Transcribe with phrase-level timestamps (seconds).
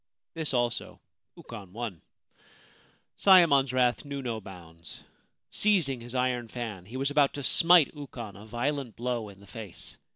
[0.33, 0.99] This also
[1.37, 2.01] Ukon won.
[3.19, 5.03] Sayemon's wrath knew no bounds.
[5.51, 9.45] Seizing his iron fan, he was about to smite Ukon a violent blow in the
[9.45, 9.97] face.